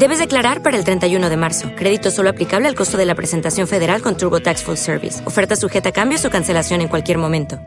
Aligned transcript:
Debes 0.00 0.18
declarar 0.18 0.62
para 0.62 0.78
el 0.78 0.84
31 0.84 1.28
de 1.28 1.36
marzo. 1.36 1.72
Crédito 1.76 2.10
solo 2.10 2.30
aplicable 2.30 2.66
al 2.66 2.74
costo 2.74 2.96
de 2.96 3.04
la 3.04 3.14
presentación 3.14 3.68
federal 3.68 4.00
con 4.00 4.16
TurboTax 4.16 4.64
Full 4.64 4.76
Service. 4.76 5.22
Oferta 5.26 5.56
sujeta 5.56 5.90
a 5.90 5.92
cambios 5.92 6.24
o 6.24 6.30
cancelación 6.30 6.80
en 6.80 6.88
cualquier 6.88 7.18
momento. 7.18 7.58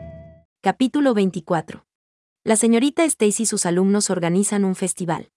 Capítulo 0.60 1.14
24. 1.14 1.86
La 2.42 2.56
señorita 2.56 3.04
Stacy 3.04 3.44
y 3.44 3.46
sus 3.46 3.66
alumnos 3.66 4.10
organizan 4.10 4.64
un 4.64 4.74
festival. 4.74 5.30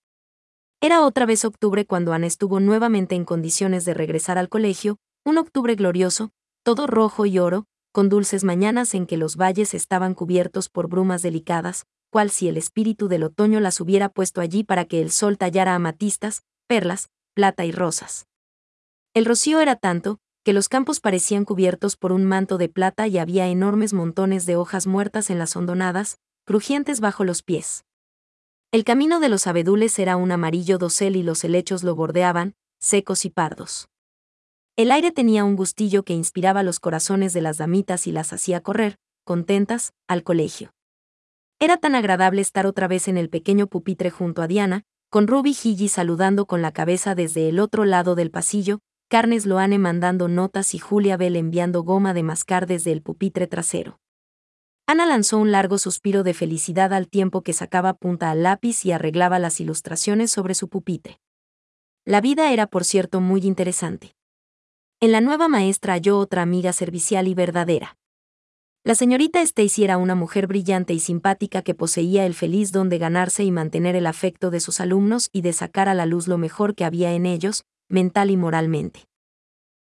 Era 0.81 1.05
otra 1.05 1.27
vez 1.27 1.45
octubre 1.45 1.85
cuando 1.85 2.13
Ana 2.13 2.25
estuvo 2.25 2.59
nuevamente 2.59 3.13
en 3.13 3.25
condiciones 3.25 3.85
de 3.85 3.93
regresar 3.93 4.39
al 4.39 4.49
colegio, 4.49 4.97
un 5.23 5.37
octubre 5.37 5.75
glorioso, 5.75 6.31
todo 6.63 6.87
rojo 6.87 7.27
y 7.27 7.37
oro, 7.37 7.65
con 7.91 8.09
dulces 8.09 8.43
mañanas 8.43 8.95
en 8.95 9.05
que 9.05 9.17
los 9.17 9.35
valles 9.35 9.75
estaban 9.75 10.15
cubiertos 10.15 10.67
por 10.67 10.89
brumas 10.89 11.21
delicadas, 11.21 11.85
cual 12.09 12.31
si 12.31 12.47
el 12.47 12.57
espíritu 12.57 13.07
del 13.07 13.21
otoño 13.21 13.59
las 13.59 13.81
hubiera 13.81 14.09
puesto 14.09 14.41
allí 14.41 14.63
para 14.63 14.85
que 14.85 14.99
el 14.99 15.11
sol 15.11 15.37
tallara 15.37 15.75
amatistas, 15.75 16.41
perlas, 16.67 17.09
plata 17.33 17.65
y 17.65 17.71
rosas. 17.71 18.27
El 19.13 19.25
rocío 19.25 19.61
era 19.61 19.75
tanto, 19.75 20.19
que 20.43 20.53
los 20.53 20.69
campos 20.69 20.99
parecían 20.99 21.43
cubiertos 21.43 21.97
por 21.97 22.11
un 22.11 22.23
manto 22.23 22.57
de 22.57 22.69
plata 22.69 23.07
y 23.07 23.17
había 23.17 23.47
enormes 23.47 23.93
montones 23.93 24.45
de 24.45 24.55
hojas 24.55 24.87
muertas 24.87 25.29
en 25.29 25.39
las 25.39 25.55
hondonadas, 25.55 26.19
crujientes 26.45 26.99
bajo 26.99 27.23
los 27.23 27.43
pies. 27.43 27.83
El 28.71 28.83
camino 28.83 29.19
de 29.19 29.29
los 29.29 29.47
abedules 29.47 29.97
era 29.97 30.17
un 30.17 30.31
amarillo 30.31 30.77
dosel 30.77 31.15
y 31.15 31.23
los 31.23 31.43
helechos 31.43 31.83
lo 31.83 31.95
bordeaban, 31.95 32.53
secos 32.79 33.25
y 33.25 33.29
pardos. 33.29 33.89
El 34.75 34.91
aire 34.91 35.11
tenía 35.11 35.43
un 35.43 35.55
gustillo 35.55 36.03
que 36.03 36.13
inspiraba 36.13 36.63
los 36.63 36.79
corazones 36.79 37.33
de 37.33 37.41
las 37.41 37.57
damitas 37.57 38.07
y 38.07 38.11
las 38.11 38.31
hacía 38.31 38.61
correr, 38.61 38.97
contentas, 39.23 39.93
al 40.07 40.23
colegio. 40.23 40.71
Era 41.59 41.77
tan 41.77 41.95
agradable 41.95 42.41
estar 42.41 42.67
otra 42.67 42.87
vez 42.87 43.07
en 43.07 43.17
el 43.17 43.29
pequeño 43.29 43.67
pupitre 43.67 44.11
junto 44.11 44.41
a 44.41 44.47
Diana, 44.47 44.83
con 45.09 45.27
Ruby 45.27 45.53
Gigi 45.53 45.87
saludando 45.87 46.45
con 46.45 46.61
la 46.61 46.71
cabeza 46.71 47.15
desde 47.15 47.47
el 47.47 47.59
otro 47.59 47.85
lado 47.85 48.15
del 48.15 48.29
pasillo, 48.29 48.79
Carnes 49.09 49.45
Loane 49.45 49.79
mandando 49.79 50.27
notas 50.27 50.73
y 50.73 50.79
Julia 50.79 51.15
Bell 51.15 51.37
enviando 51.37 51.83
goma 51.83 52.13
de 52.13 52.23
mascar 52.23 52.67
desde 52.67 52.91
el 52.91 53.01
pupitre 53.01 53.47
trasero. 53.47 53.99
Ana 54.85 55.05
lanzó 55.05 55.37
un 55.37 55.51
largo 55.51 55.77
suspiro 55.77 56.23
de 56.23 56.33
felicidad 56.33 56.93
al 56.93 57.07
tiempo 57.07 57.41
que 57.41 57.53
sacaba 57.53 57.93
punta 57.93 58.31
al 58.31 58.43
lápiz 58.43 58.85
y 58.85 58.91
arreglaba 58.91 59.39
las 59.39 59.61
ilustraciones 59.61 60.31
sobre 60.31 60.55
su 60.55 60.67
pupitre. 60.67 61.19
La 62.03 62.19
vida 62.19 62.51
era, 62.51 62.67
por 62.67 62.83
cierto, 62.83 63.21
muy 63.21 63.41
interesante. 63.41 64.15
En 64.99 65.11
la 65.11 65.21
nueva 65.21 65.47
maestra 65.47 65.93
halló 65.93 66.17
otra 66.19 66.41
amiga 66.41 66.73
servicial 66.73 67.27
y 67.27 67.33
verdadera. 67.33 67.97
La 68.87 68.95
señorita 68.95 69.41
Stacy 69.41 69.83
era 69.83 69.97
una 69.97 70.15
mujer 70.15 70.47
brillante 70.47 70.93
y 70.93 71.01
simpática 71.01 71.61
que 71.61 71.75
poseía 71.75 72.25
el 72.25 72.33
feliz 72.33 72.71
don 72.71 72.87
de 72.87 72.97
ganarse 72.97 73.43
y 73.43 73.51
mantener 73.51 73.97
el 73.97 74.05
afecto 74.05 74.49
de 74.49 74.61
sus 74.61 74.79
alumnos 74.79 75.27
y 75.33 75.41
de 75.41 75.51
sacar 75.51 75.89
a 75.89 75.93
la 75.93 76.05
luz 76.05 76.29
lo 76.29 76.37
mejor 76.37 76.73
que 76.73 76.85
había 76.85 77.11
en 77.11 77.25
ellos, 77.25 77.65
mental 77.89 78.31
y 78.31 78.37
moralmente. 78.37 79.03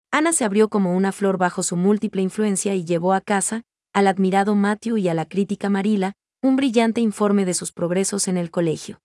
Ana 0.10 0.34
se 0.34 0.44
abrió 0.44 0.70
como 0.70 0.96
una 0.96 1.12
flor 1.12 1.38
bajo 1.38 1.62
su 1.62 1.78
múltiple 1.78 2.24
influencia 2.24 2.74
y 2.74 2.84
llevó 2.84 3.14
a 3.14 3.22
casa, 3.22 3.62
al 3.94 4.08
admirado 4.08 4.56
Matthew 4.56 4.98
y 4.98 5.08
a 5.08 5.14
la 5.14 5.28
crítica 5.28 5.70
Marila, 5.70 6.14
un 6.42 6.56
brillante 6.56 7.00
informe 7.00 7.46
de 7.46 7.54
sus 7.54 7.72
progresos 7.72 8.28
en 8.28 8.38
el 8.38 8.50
colegio. 8.50 9.02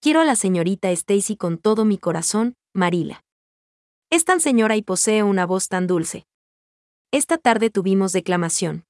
Quiero 0.00 0.20
a 0.20 0.24
la 0.24 0.36
señorita 0.36 0.92
Stacy 0.92 1.36
con 1.36 1.58
todo 1.58 1.84
mi 1.84 1.98
corazón, 1.98 2.54
Marila. 2.72 3.24
Es 4.10 4.24
tan 4.24 4.38
señora 4.38 4.76
y 4.76 4.82
posee 4.82 5.24
una 5.24 5.44
voz 5.44 5.66
tan 5.66 5.88
dulce. 5.88 6.24
Esta 7.10 7.36
tarde 7.36 7.70
tuvimos 7.70 8.12
declamación. 8.12 8.84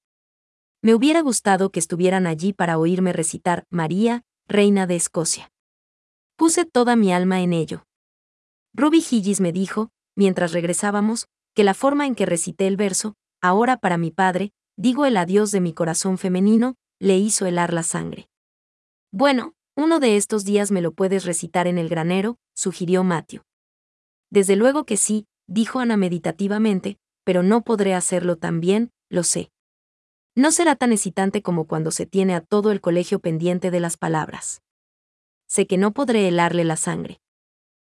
Me 0.80 0.94
hubiera 0.94 1.22
gustado 1.22 1.70
que 1.70 1.80
estuvieran 1.80 2.26
allí 2.26 2.52
para 2.52 2.78
oírme 2.78 3.12
recitar 3.12 3.64
María, 3.68 4.22
Reina 4.46 4.86
de 4.86 4.94
Escocia. 4.94 5.50
Puse 6.36 6.64
toda 6.64 6.94
mi 6.94 7.12
alma 7.12 7.40
en 7.40 7.52
ello. 7.52 7.84
Ruby 8.74 8.98
Higgis 8.98 9.40
me 9.40 9.50
dijo, 9.50 9.90
mientras 10.16 10.52
regresábamos, 10.52 11.26
que 11.54 11.64
la 11.64 11.74
forma 11.74 12.06
en 12.06 12.14
que 12.14 12.26
recité 12.26 12.68
el 12.68 12.76
verso, 12.76 13.16
ahora 13.42 13.76
para 13.78 13.98
mi 13.98 14.12
padre, 14.12 14.52
digo 14.76 15.04
el 15.04 15.16
adiós 15.16 15.50
de 15.50 15.60
mi 15.60 15.72
corazón 15.72 16.16
femenino, 16.16 16.76
le 17.00 17.18
hizo 17.18 17.46
helar 17.46 17.72
la 17.72 17.82
sangre. 17.82 18.28
Bueno, 19.10 19.54
uno 19.76 19.98
de 19.98 20.16
estos 20.16 20.44
días 20.44 20.70
me 20.70 20.80
lo 20.80 20.92
puedes 20.92 21.24
recitar 21.24 21.66
en 21.66 21.78
el 21.78 21.88
granero, 21.88 22.36
sugirió 22.54 23.02
Matthew. 23.02 23.42
Desde 24.30 24.54
luego 24.54 24.84
que 24.84 24.96
sí, 24.96 25.26
dijo 25.48 25.80
Ana 25.80 25.96
meditativamente, 25.96 26.98
pero 27.24 27.42
no 27.42 27.62
podré 27.62 27.94
hacerlo 27.94 28.36
tan 28.36 28.60
bien, 28.60 28.92
lo 29.08 29.24
sé. 29.24 29.50
No 30.38 30.53
será 30.53 30.76
tan 30.76 30.93
excitante 30.93 31.43
como 31.43 31.65
cuando 31.65 31.91
se 31.91 32.06
tiene 32.06 32.37
a 32.37 32.41
todo 32.41 32.71
el 32.71 32.81
colegio 32.81 33.19
pendiente 33.19 33.72
de 33.72 33.81
las 33.81 33.97
palabras. 33.97 34.62
Sé 35.49 35.66
que 35.66 35.78
no 35.78 35.93
podré 35.93 36.28
helarle 36.28 36.62
la 36.62 36.76
sangre. 36.76 37.21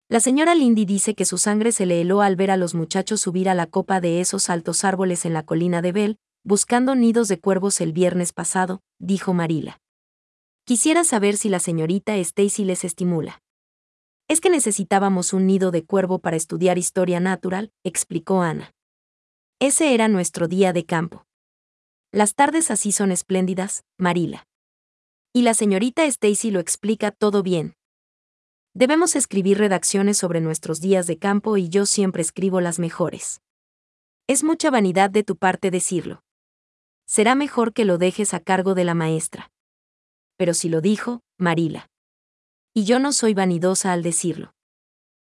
La 0.10 0.20
señora 0.20 0.56
Lindy 0.56 0.86
dice 0.86 1.14
que 1.14 1.26
su 1.26 1.38
sangre 1.38 1.72
se 1.72 1.86
le 1.86 2.02
heló 2.02 2.24
al 2.24 2.36
ver 2.36 2.50
a 2.50 2.58
los 2.58 2.74
muchachos 2.74 3.22
subir 3.22 3.48
a 3.48 3.54
la 3.54 3.68
copa 3.68 4.02
de 4.02 4.22
esos 4.22 4.50
altos 4.50 4.84
árboles 4.84 5.26
en 5.26 5.34
la 5.34 5.44
colina 5.44 5.84
de 5.84 5.92
Bell, 5.92 6.18
buscando 6.44 6.96
nidos 6.96 7.28
de 7.28 7.40
cuervos 7.40 7.80
el 7.80 7.94
viernes 7.94 8.34
pasado, 8.34 8.82
dijo 8.98 9.36
Marila. 9.36 9.80
Quisiera 10.66 11.04
saber 11.04 11.38
si 11.38 11.48
la 11.48 11.60
señorita 11.60 12.18
Stacy 12.18 12.66
les 12.66 12.84
estimula. 12.84 13.44
Es 14.28 14.42
que 14.42 14.50
necesitábamos 14.50 15.34
un 15.34 15.46
nido 15.46 15.70
de 15.70 15.86
cuervo 15.86 16.18
para 16.18 16.38
estudiar 16.38 16.80
historia 16.80 17.20
natural, 17.20 17.72
explicó 17.84 18.42
Ana. 18.42 18.74
Ese 19.60 19.94
era 19.94 20.08
nuestro 20.08 20.48
día 20.48 20.74
de 20.74 20.88
campo. 20.88 21.28
Las 22.14 22.36
tardes 22.36 22.72
así 22.72 22.92
son 22.92 23.14
espléndidas, 23.14 23.86
Marila. 23.98 24.46
Y 25.32 25.44
la 25.44 25.54
señorita 25.54 26.04
Stacy 26.04 26.52
lo 26.52 26.60
explica 26.60 27.12
todo 27.12 27.42
bien. 27.42 27.78
Debemos 28.74 29.16
escribir 29.16 29.60
redacciones 29.60 30.18
sobre 30.18 30.42
nuestros 30.42 30.82
días 30.82 31.08
de 31.08 31.18
campo 31.18 31.56
y 31.56 31.70
yo 31.70 31.86
siempre 31.86 32.22
escribo 32.22 32.60
las 32.60 32.80
mejores. 32.80 33.40
Es 34.28 34.44
mucha 34.44 34.70
vanidad 34.70 35.10
de 35.10 35.24
tu 35.24 35.38
parte 35.38 35.72
decirlo. 35.72 36.22
Será 37.06 37.34
mejor 37.34 37.72
que 37.72 37.86
lo 37.86 37.98
dejes 37.98 38.34
a 38.34 38.42
cargo 38.42 38.76
de 38.76 38.84
la 38.84 38.94
maestra. 38.94 39.50
Pero 40.36 40.54
si 40.54 40.68
lo 40.68 40.82
dijo, 40.82 41.22
Marila. 41.38 41.90
Y 42.74 42.84
yo 42.84 43.00
no 43.00 43.14
soy 43.14 43.34
vanidosa 43.34 43.94
al 43.94 44.04
decirlo. 44.04 44.54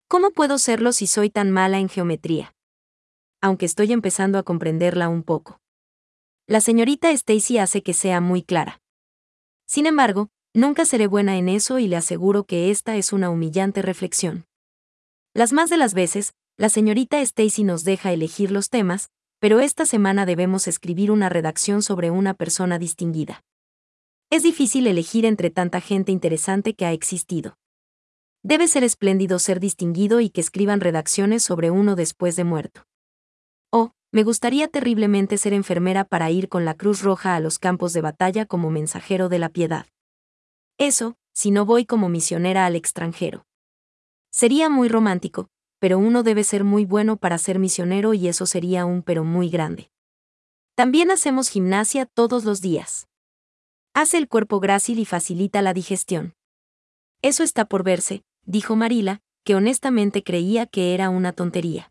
¿Cómo 0.07 0.31
puedo 0.31 0.57
serlo 0.57 0.93
si 0.93 1.07
soy 1.07 1.29
tan 1.29 1.51
mala 1.51 1.79
en 1.79 1.89
geometría? 1.89 2.53
Aunque 3.41 3.65
estoy 3.65 3.91
empezando 3.91 4.37
a 4.37 4.43
comprenderla 4.43 5.09
un 5.09 5.23
poco. 5.23 5.59
La 6.49 6.61
señorita 6.61 7.11
Stacy 7.11 7.59
hace 7.59 7.83
que 7.83 7.93
sea 7.93 8.21
muy 8.21 8.41
clara. 8.41 8.81
Sin 9.67 9.85
embargo, 9.85 10.29
nunca 10.51 10.83
seré 10.83 11.05
buena 11.05 11.37
en 11.37 11.47
eso 11.47 11.77
y 11.77 11.87
le 11.87 11.95
aseguro 11.95 12.43
que 12.43 12.71
esta 12.71 12.95
es 12.95 13.13
una 13.13 13.29
humillante 13.29 13.83
reflexión. 13.83 14.47
Las 15.35 15.53
más 15.53 15.69
de 15.69 15.77
las 15.77 15.93
veces, 15.93 16.33
la 16.57 16.69
señorita 16.69 17.21
Stacy 17.21 17.63
nos 17.63 17.83
deja 17.83 18.13
elegir 18.13 18.49
los 18.49 18.71
temas, 18.71 19.11
pero 19.37 19.59
esta 19.59 19.85
semana 19.85 20.25
debemos 20.25 20.67
escribir 20.67 21.11
una 21.11 21.29
redacción 21.29 21.83
sobre 21.83 22.09
una 22.09 22.33
persona 22.33 22.79
distinguida. 22.79 23.43
Es 24.31 24.41
difícil 24.41 24.87
elegir 24.87 25.27
entre 25.27 25.51
tanta 25.51 25.81
gente 25.81 26.11
interesante 26.11 26.73
que 26.73 26.87
ha 26.87 26.93
existido. 26.93 27.59
Debe 28.41 28.67
ser 28.67 28.83
espléndido 28.83 29.37
ser 29.37 29.59
distinguido 29.59 30.19
y 30.19 30.31
que 30.31 30.41
escriban 30.41 30.81
redacciones 30.81 31.43
sobre 31.43 31.69
uno 31.69 31.95
después 31.95 32.35
de 32.35 32.43
muerto. 32.43 32.88
Me 34.11 34.23
gustaría 34.23 34.67
terriblemente 34.67 35.37
ser 35.37 35.53
enfermera 35.53 36.03
para 36.03 36.31
ir 36.31 36.49
con 36.49 36.65
la 36.65 36.73
Cruz 36.73 37.03
Roja 37.03 37.35
a 37.35 37.39
los 37.39 37.59
campos 37.59 37.93
de 37.93 38.01
batalla 38.01 38.47
como 38.47 38.71
mensajero 38.71 39.29
de 39.29 39.37
la 39.37 39.49
piedad. 39.49 39.85
Eso, 40.79 41.15
si 41.31 41.51
no 41.51 41.63
voy 41.65 41.85
como 41.85 42.09
misionera 42.09 42.65
al 42.65 42.75
extranjero. 42.75 43.45
Sería 44.31 44.67
muy 44.67 44.89
romántico, 44.89 45.49
pero 45.77 45.99
uno 45.99 46.23
debe 46.23 46.43
ser 46.43 46.63
muy 46.63 46.85
bueno 46.85 47.17
para 47.17 47.37
ser 47.37 47.59
misionero 47.59 48.15
y 48.15 48.27
eso 48.27 48.47
sería 48.47 48.85
un 48.85 49.03
pero 49.03 49.23
muy 49.23 49.49
grande. 49.49 49.91
También 50.73 51.11
hacemos 51.11 51.49
gimnasia 51.49 52.07
todos 52.07 52.45
los 52.45 52.61
días. 52.61 53.07
Hace 53.93 54.17
el 54.17 54.27
cuerpo 54.27 54.59
grácil 54.59 54.97
y 54.97 55.05
facilita 55.05 55.61
la 55.61 55.73
digestión. 55.73 56.33
Eso 57.21 57.43
está 57.43 57.65
por 57.65 57.83
verse, 57.83 58.23
dijo 58.43 58.75
Marila, 58.75 59.21
que 59.43 59.53
honestamente 59.53 60.23
creía 60.23 60.65
que 60.65 60.95
era 60.95 61.09
una 61.09 61.31
tontería. 61.31 61.88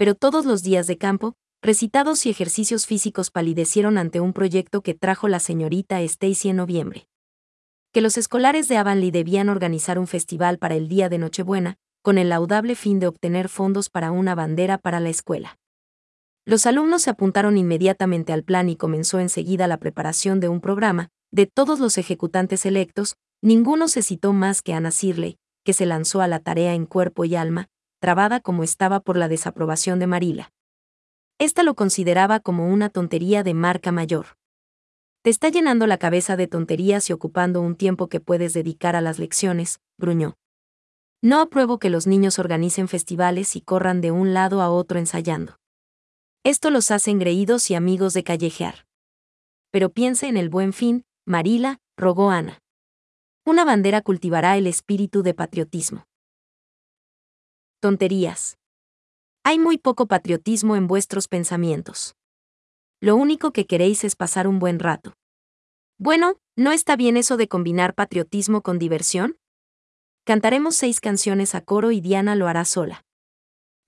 Pero 0.00 0.14
todos 0.14 0.46
los 0.46 0.62
días 0.62 0.86
de 0.86 0.96
campo, 0.96 1.34
recitados 1.60 2.24
y 2.24 2.30
ejercicios 2.30 2.86
físicos 2.86 3.30
palidecieron 3.30 3.98
ante 3.98 4.18
un 4.18 4.32
proyecto 4.32 4.80
que 4.80 4.94
trajo 4.94 5.28
la 5.28 5.40
señorita 5.40 6.00
Stacy 6.00 6.48
en 6.48 6.56
noviembre. 6.56 7.06
Que 7.92 8.00
los 8.00 8.16
escolares 8.16 8.66
de 8.68 8.78
Avonlea 8.78 9.10
debían 9.10 9.50
organizar 9.50 9.98
un 9.98 10.06
festival 10.06 10.56
para 10.56 10.74
el 10.74 10.88
día 10.88 11.10
de 11.10 11.18
Nochebuena, 11.18 11.76
con 12.00 12.16
el 12.16 12.30
laudable 12.30 12.76
fin 12.76 12.98
de 12.98 13.08
obtener 13.08 13.50
fondos 13.50 13.90
para 13.90 14.10
una 14.10 14.34
bandera 14.34 14.78
para 14.78 15.00
la 15.00 15.10
escuela. 15.10 15.58
Los 16.46 16.64
alumnos 16.64 17.02
se 17.02 17.10
apuntaron 17.10 17.58
inmediatamente 17.58 18.32
al 18.32 18.42
plan 18.42 18.70
y 18.70 18.76
comenzó 18.76 19.18
enseguida 19.20 19.66
la 19.66 19.76
preparación 19.76 20.40
de 20.40 20.48
un 20.48 20.62
programa. 20.62 21.10
De 21.30 21.44
todos 21.44 21.78
los 21.78 21.98
ejecutantes 21.98 22.64
electos, 22.64 23.16
ninguno 23.42 23.86
se 23.86 24.00
citó 24.00 24.32
más 24.32 24.62
que 24.62 24.72
Anna 24.72 24.92
Sirley, 24.92 25.36
que 25.62 25.74
se 25.74 25.84
lanzó 25.84 26.22
a 26.22 26.26
la 26.26 26.38
tarea 26.38 26.72
en 26.72 26.86
cuerpo 26.86 27.26
y 27.26 27.36
alma, 27.36 27.68
trabada 28.00 28.40
como 28.40 28.64
estaba 28.64 29.00
por 29.00 29.16
la 29.16 29.28
desaprobación 29.28 29.98
de 29.98 30.06
Marila. 30.08 30.52
Esta 31.38 31.62
lo 31.62 31.74
consideraba 31.74 32.40
como 32.40 32.68
una 32.68 32.90
tontería 32.90 33.42
de 33.42 33.54
marca 33.54 33.92
mayor. 33.92 34.36
Te 35.22 35.30
está 35.30 35.50
llenando 35.50 35.86
la 35.86 35.98
cabeza 35.98 36.36
de 36.36 36.48
tonterías 36.48 37.08
y 37.10 37.12
ocupando 37.12 37.60
un 37.60 37.76
tiempo 37.76 38.08
que 38.08 38.20
puedes 38.20 38.54
dedicar 38.54 38.96
a 38.96 39.00
las 39.00 39.18
lecciones, 39.18 39.80
gruñó. 39.98 40.36
No 41.22 41.40
apruebo 41.40 41.78
que 41.78 41.90
los 41.90 42.06
niños 42.06 42.38
organicen 42.38 42.88
festivales 42.88 43.54
y 43.54 43.60
corran 43.60 44.00
de 44.00 44.10
un 44.10 44.32
lado 44.32 44.62
a 44.62 44.70
otro 44.70 44.98
ensayando. 44.98 45.58
Esto 46.42 46.70
los 46.70 46.90
hace 46.90 47.10
engreídos 47.10 47.70
y 47.70 47.74
amigos 47.74 48.14
de 48.14 48.24
callejear. 48.24 48.86
Pero 49.70 49.90
piense 49.90 50.26
en 50.26 50.38
el 50.38 50.48
buen 50.48 50.72
fin, 50.72 51.04
Marila, 51.26 51.80
rogó 51.98 52.30
Ana. 52.30 52.58
Una 53.44 53.66
bandera 53.66 54.00
cultivará 54.00 54.56
el 54.56 54.66
espíritu 54.66 55.22
de 55.22 55.34
patriotismo. 55.34 56.06
Tonterías. 57.80 58.58
Hay 59.42 59.58
muy 59.58 59.78
poco 59.78 60.06
patriotismo 60.06 60.76
en 60.76 60.86
vuestros 60.86 61.28
pensamientos. 61.28 62.14
Lo 63.00 63.16
único 63.16 63.52
que 63.52 63.66
queréis 63.66 64.04
es 64.04 64.16
pasar 64.16 64.46
un 64.46 64.58
buen 64.58 64.78
rato. 64.78 65.14
Bueno, 65.98 66.34
¿no 66.56 66.72
está 66.72 66.94
bien 66.96 67.16
eso 67.16 67.38
de 67.38 67.48
combinar 67.48 67.94
patriotismo 67.94 68.60
con 68.60 68.78
diversión? 68.78 69.38
Cantaremos 70.26 70.76
seis 70.76 71.00
canciones 71.00 71.54
a 71.54 71.62
coro 71.62 71.90
y 71.90 72.02
Diana 72.02 72.36
lo 72.36 72.48
hará 72.48 72.66
sola. 72.66 73.02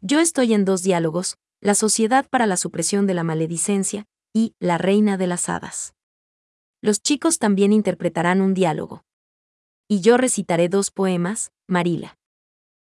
Yo 0.00 0.20
estoy 0.20 0.54
en 0.54 0.64
dos 0.64 0.82
diálogos, 0.82 1.36
La 1.60 1.74
Sociedad 1.74 2.26
para 2.30 2.46
la 2.46 2.56
Supresión 2.56 3.06
de 3.06 3.12
la 3.12 3.24
Maledicencia 3.24 4.06
y 4.32 4.54
La 4.58 4.78
Reina 4.78 5.18
de 5.18 5.26
las 5.26 5.50
Hadas. 5.50 5.92
Los 6.80 7.02
chicos 7.02 7.38
también 7.38 7.74
interpretarán 7.74 8.40
un 8.40 8.54
diálogo. 8.54 9.04
Y 9.86 10.00
yo 10.00 10.16
recitaré 10.16 10.70
dos 10.70 10.90
poemas, 10.90 11.52
Marila. 11.68 12.16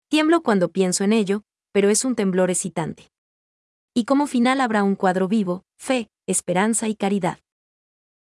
Tiemblo 0.08 0.42
cuando 0.42 0.70
pienso 0.70 1.04
en 1.04 1.12
ello, 1.12 1.42
pero 1.70 1.90
es 1.90 2.04
un 2.06 2.14
temblor 2.14 2.50
excitante. 2.50 3.10
Y 3.92 4.06
como 4.06 4.26
final 4.26 4.60
habrá 4.62 4.82
un 4.82 4.96
cuadro 4.96 5.28
vivo, 5.28 5.64
fe, 5.76 6.08
esperanza 6.26 6.88
y 6.88 6.94
caridad. 6.94 7.38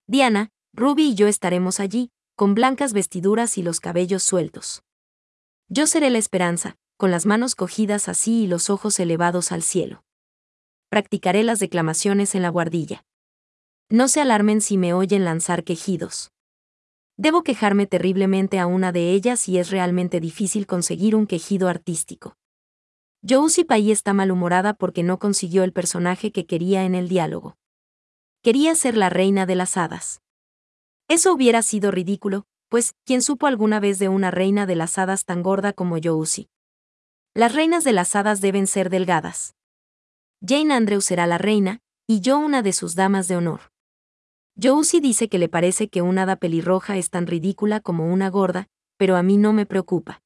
Diana, 0.08 0.50
Ruby 0.72 1.10
y 1.10 1.14
yo 1.14 1.28
estaremos 1.28 1.78
allí, 1.78 2.10
con 2.34 2.54
blancas 2.54 2.92
vestiduras 2.92 3.56
y 3.56 3.62
los 3.62 3.78
cabellos 3.78 4.24
sueltos. 4.24 4.82
Yo 5.68 5.86
seré 5.86 6.10
la 6.10 6.18
esperanza, 6.18 6.76
con 6.96 7.12
las 7.12 7.24
manos 7.24 7.54
cogidas 7.54 8.08
así 8.08 8.42
y 8.42 8.46
los 8.48 8.68
ojos 8.68 8.98
elevados 8.98 9.52
al 9.52 9.62
cielo. 9.62 10.02
Practicaré 10.88 11.44
las 11.44 11.60
declamaciones 11.60 12.34
en 12.34 12.42
la 12.42 12.48
guardilla. 12.48 13.04
No 13.88 14.08
se 14.08 14.20
alarmen 14.20 14.60
si 14.60 14.76
me 14.76 14.92
oyen 14.92 15.24
lanzar 15.24 15.62
quejidos. 15.62 16.32
Debo 17.18 17.42
quejarme 17.42 17.86
terriblemente 17.86 18.58
a 18.58 18.66
una 18.66 18.92
de 18.92 19.12
ellas 19.12 19.48
y 19.48 19.58
es 19.58 19.70
realmente 19.70 20.20
difícil 20.20 20.66
conseguir 20.66 21.16
un 21.16 21.26
quejido 21.26 21.68
artístico. 21.68 22.36
Josie 23.26 23.64
Pai 23.64 23.90
está 23.90 24.12
malhumorada 24.12 24.74
porque 24.74 25.02
no 25.02 25.18
consiguió 25.18 25.64
el 25.64 25.72
personaje 25.72 26.30
que 26.30 26.46
quería 26.46 26.84
en 26.84 26.94
el 26.94 27.08
diálogo. 27.08 27.56
Quería 28.42 28.74
ser 28.74 28.96
la 28.96 29.08
reina 29.08 29.46
de 29.46 29.56
las 29.56 29.76
hadas. 29.76 30.20
Eso 31.08 31.32
hubiera 31.32 31.62
sido 31.62 31.90
ridículo, 31.90 32.46
pues, 32.68 32.94
¿quién 33.04 33.22
supo 33.22 33.46
alguna 33.46 33.80
vez 33.80 33.98
de 33.98 34.08
una 34.08 34.30
reina 34.30 34.66
de 34.66 34.76
las 34.76 34.98
hadas 34.98 35.24
tan 35.24 35.42
gorda 35.42 35.72
como 35.72 35.98
Yousi? 35.98 36.50
Las 37.34 37.54
reinas 37.54 37.84
de 37.84 37.92
las 37.92 38.14
hadas 38.14 38.40
deben 38.40 38.66
ser 38.66 38.90
delgadas. 38.90 39.54
Jane 40.46 40.74
Andrews 40.74 41.06
será 41.06 41.26
la 41.26 41.38
reina, 41.38 41.80
y 42.06 42.20
yo 42.20 42.38
una 42.38 42.62
de 42.62 42.72
sus 42.72 42.94
damas 42.94 43.26
de 43.28 43.36
honor. 43.36 43.72
Yousi 44.58 45.00
dice 45.00 45.28
que 45.28 45.38
le 45.38 45.50
parece 45.50 45.88
que 45.88 46.00
una 46.00 46.22
hada 46.22 46.36
pelirroja 46.36 46.96
es 46.96 47.10
tan 47.10 47.26
ridícula 47.26 47.80
como 47.80 48.10
una 48.10 48.30
gorda, 48.30 48.68
pero 48.96 49.16
a 49.16 49.22
mí 49.22 49.36
no 49.36 49.52
me 49.52 49.66
preocupa. 49.66 50.22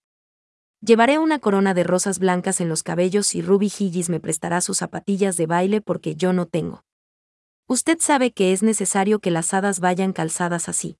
Llevaré 0.80 1.18
una 1.18 1.40
corona 1.40 1.74
de 1.74 1.82
rosas 1.82 2.20
blancas 2.20 2.60
en 2.60 2.68
los 2.68 2.84
cabellos 2.84 3.34
y 3.34 3.42
Ruby 3.42 3.66
Higgis 3.66 4.08
me 4.08 4.20
prestará 4.20 4.60
sus 4.60 4.78
zapatillas 4.78 5.36
de 5.36 5.46
baile 5.46 5.80
porque 5.80 6.14
yo 6.14 6.32
no 6.32 6.46
tengo. 6.46 6.84
Usted 7.66 7.98
sabe 8.00 8.32
que 8.32 8.52
es 8.52 8.62
necesario 8.62 9.18
que 9.18 9.32
las 9.32 9.52
hadas 9.52 9.80
vayan 9.80 10.12
calzadas 10.12 10.68
así. 10.68 10.96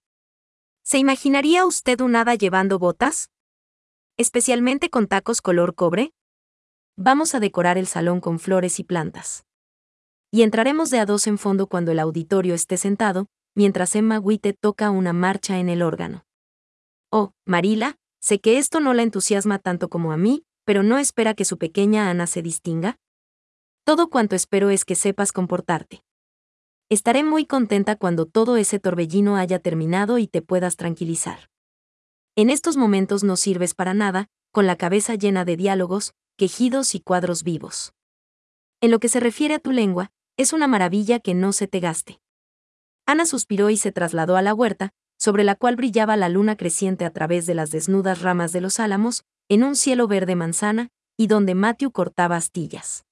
¿Se 0.83 0.99
imaginaría 0.99 1.65
usted 1.67 2.01
un 2.01 2.17
hada 2.17 2.35
llevando 2.35 2.81
botas? 2.81 3.31
¿Especialmente 4.17 4.91
con 4.91 5.07
tacos 5.07 5.41
color 5.41 5.77
cobre? 5.77 6.13
Vamos 6.97 7.37
a 7.37 7.41
decorar 7.41 7.79
el 7.79 7.87
salón 7.87 8.21
con 8.21 8.41
flores 8.41 8.81
y 8.81 8.85
plantas. 8.85 9.45
Y 10.33 10.43
entraremos 10.43 10.91
de 10.91 11.01
a 11.01 11.07
dos 11.07 11.27
en 11.27 11.39
fondo 11.39 11.67
cuando 11.67 11.91
el 11.91 11.99
auditorio 11.99 12.55
esté 12.55 12.77
sentado, 12.77 13.27
mientras 13.55 13.97
Emma 13.97 14.19
Witte 14.21 14.55
toca 14.55 14.91
una 14.91 15.13
marcha 15.13 15.59
en 15.59 15.69
el 15.69 15.83
órgano. 15.83 16.25
Oh, 17.11 17.33
Marila, 17.45 17.97
sé 18.21 18.41
que 18.41 18.59
esto 18.59 18.79
no 18.79 18.95
la 18.95 19.03
entusiasma 19.03 19.59
tanto 19.59 19.89
como 19.89 20.13
a 20.13 20.17
mí, 20.17 20.45
pero 20.65 20.85
no 20.85 20.99
espera 20.99 21.35
que 21.35 21.45
su 21.45 21.59
pequeña 21.59 22.11
Ana 22.11 22.29
se 22.29 22.43
distinga. 22.43 22.97
Todo 23.85 24.09
cuanto 24.09 24.37
espero 24.37 24.71
es 24.71 24.85
que 24.85 24.95
sepas 24.95 25.33
comportarte. 25.33 26.05
Estaré 26.89 27.25
muy 27.25 27.45
contenta 27.45 27.97
cuando 27.97 28.27
todo 28.27 28.57
ese 28.57 28.79
torbellino 28.79 29.37
haya 29.37 29.59
terminado 29.59 30.19
y 30.19 30.29
te 30.29 30.43
puedas 30.43 30.77
tranquilizar. 30.77 31.51
En 32.37 32.51
estos 32.51 32.77
momentos 32.77 33.25
no 33.25 33.37
sirves 33.37 33.75
para 33.75 33.95
nada, 33.95 34.29
con 34.53 34.67
la 34.67 34.77
cabeza 34.77 35.17
llena 35.17 35.45
de 35.45 35.57
diálogos, 35.57 36.15
quejidos 36.37 36.95
y 36.95 37.01
cuadros 37.01 37.43
vivos. 37.43 37.93
En 38.81 38.91
lo 38.91 38.99
que 38.99 39.09
se 39.09 39.21
refiere 39.21 39.55
a 39.55 39.59
tu 39.59 39.73
lengua, 39.73 40.11
es 40.41 40.55
una 40.55 40.67
maravilla 40.67 41.21
que 41.21 41.35
no 41.35 41.53
se 41.53 41.69
te 41.69 41.81
gaste. 41.81 42.19
Ana 43.05 43.27
suspiró 43.27 43.69
y 43.69 43.77
se 43.77 43.93
trasladó 43.93 44.37
a 44.37 44.43
la 44.43 44.55
huerta, 44.55 44.89
sobre 45.19 45.45
la 45.45 45.55
cual 45.55 45.77
brillaba 45.77 46.17
la 46.17 46.31
luna 46.31 46.57
creciente 46.57 47.05
a 47.05 47.11
través 47.11 47.45
de 47.45 47.55
las 47.55 47.71
desnudas 47.71 48.23
ramas 48.23 48.51
de 48.53 48.63
los 48.63 48.81
álamos, 48.81 49.25
en 49.51 49.65
un 49.65 49.77
cielo 49.77 50.09
verde 50.09 50.37
manzana, 50.37 50.89
y 51.19 51.27
donde 51.27 51.55
Matthew 51.55 51.93
cortaba 51.93 52.37
astillas. 52.37 53.05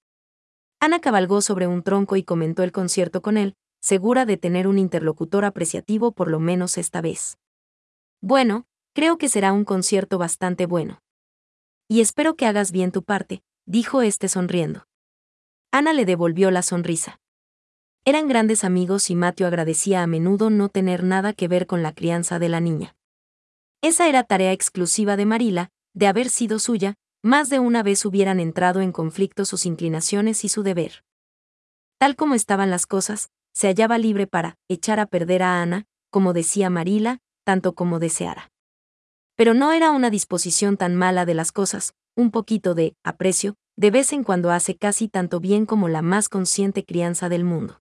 Ana 0.81 1.01
cabalgó 1.01 1.43
sobre 1.43 1.67
un 1.67 1.83
tronco 1.83 2.17
y 2.17 2.23
comentó 2.23 2.63
el 2.63 2.73
concierto 2.73 3.21
con 3.21 3.37
él, 3.37 3.57
segura 3.83 4.25
de 4.25 4.39
tener 4.39 4.67
un 4.67 4.79
interlocutor 4.79 5.45
apreciativo 5.45 6.13
por 6.13 6.31
lo 6.31 6.41
menos 6.41 6.79
esta 6.79 7.03
vez. 7.03 7.37
Bueno, 8.23 8.67
creo 8.95 9.19
que 9.19 9.29
será 9.29 9.53
un 9.53 9.67
concierto 9.67 10.17
bastante 10.17 10.65
bueno. 10.65 11.03
Y 11.89 12.01
espero 12.01 12.37
que 12.37 12.47
hagas 12.47 12.73
bien 12.73 12.91
tu 12.91 13.03
parte, 13.03 13.43
dijo 13.67 14.01
este 14.01 14.29
sonriendo. 14.29 14.88
Ana 15.71 15.93
le 15.93 16.07
devolvió 16.07 16.51
la 16.51 16.63
sonrisa. 16.63 17.21
Eran 18.05 18.27
grandes 18.27 18.65
amigos 18.65 19.11
y 19.11 19.15
Mateo 19.15 19.47
agradecía 19.47 20.03
a 20.03 20.07
menudo 20.07 20.49
no 20.49 20.71
tener 20.71 21.05
nada 21.05 21.35
que 21.35 21.47
ver 21.47 21.67
con 21.67 21.83
la 21.83 21.93
crianza 21.93 22.39
de 22.39 22.49
la 22.49 22.61
niña. 22.61 22.97
Esa 23.83 24.09
era 24.09 24.25
tarea 24.25 24.53
exclusiva 24.53 25.17
de 25.17 25.27
Marila, 25.27 25.71
de 25.95 26.07
haber 26.07 26.31
sido 26.31 26.59
suya, 26.59 26.95
más 27.23 27.51
de 27.51 27.59
una 27.59 27.83
vez 27.83 28.05
hubieran 28.07 28.41
entrado 28.41 28.81
en 28.81 28.93
conflicto 28.93 29.45
sus 29.45 29.67
inclinaciones 29.67 30.43
y 30.45 30.49
su 30.49 30.63
deber. 30.63 31.05
Tal 31.99 32.17
como 32.17 32.35
estaban 32.35 32.71
las 32.71 32.87
cosas, 32.87 33.29
se 33.53 33.67
hallaba 33.67 33.99
libre 33.99 34.27
para 34.27 34.57
echar 34.69 35.01
a 35.01 35.07
perder 35.07 35.43
a 35.43 35.61
Ana, 35.61 35.85
como 36.11 36.33
decía 36.33 36.71
Marila, 36.71 37.19
tanto 37.45 37.75
como 37.75 37.99
deseara. 37.99 38.51
Pero 39.37 39.53
no 39.53 39.73
era 39.73 39.91
una 39.91 40.09
disposición 40.09 40.77
tan 40.77 40.97
mala 40.97 41.27
de 41.27 41.35
las 41.35 41.53
cosas, 41.53 41.95
un 42.17 42.31
poquito 42.31 42.75
de 42.75 42.97
aprecio, 43.05 43.57
de 43.79 43.91
vez 43.93 44.13
en 44.13 44.25
cuando 44.25 44.51
hace 44.51 44.75
casi 44.77 45.09
tanto 45.09 45.39
bien 45.39 45.65
como 45.65 45.89
la 45.89 46.03
más 46.03 46.29
consciente 46.29 46.85
crianza 46.85 47.29
del 47.29 47.45
mundo. 47.45 47.81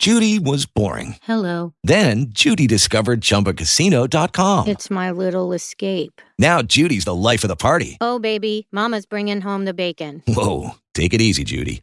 Judy 0.00 0.38
was 0.40 0.66
boring. 0.66 1.16
Hello. 1.22 1.72
Then 1.84 2.26
Judy 2.30 2.66
discovered 2.66 3.20
ChumbaCasino.com. 3.20 4.66
It's 4.66 4.90
my 4.90 5.10
little 5.10 5.52
escape. 5.52 6.20
Now 6.38 6.62
Judy's 6.62 7.04
the 7.04 7.14
life 7.14 7.44
of 7.44 7.48
the 7.48 7.56
party. 7.56 7.96
Oh, 8.00 8.18
baby, 8.18 8.66
Mama's 8.72 9.06
bringing 9.06 9.42
home 9.42 9.66
the 9.66 9.74
bacon. 9.74 10.22
Whoa, 10.26 10.74
take 10.94 11.14
it 11.14 11.20
easy, 11.20 11.44
Judy. 11.44 11.82